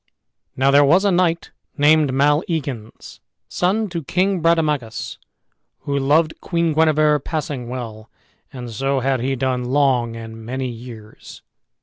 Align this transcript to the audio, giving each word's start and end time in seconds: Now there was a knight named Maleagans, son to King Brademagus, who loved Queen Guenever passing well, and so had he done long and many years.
Now 0.57 0.71
there 0.71 0.83
was 0.83 1.05
a 1.05 1.11
knight 1.11 1.51
named 1.77 2.11
Maleagans, 2.11 3.19
son 3.47 3.87
to 3.89 4.03
King 4.03 4.41
Brademagus, 4.41 5.19
who 5.81 5.95
loved 5.95 6.41
Queen 6.41 6.73
Guenever 6.73 7.19
passing 7.19 7.69
well, 7.69 8.09
and 8.51 8.71
so 8.71 9.01
had 9.01 9.19
he 9.19 9.35
done 9.35 9.63
long 9.65 10.15
and 10.15 10.43
many 10.43 10.69
years. 10.69 11.43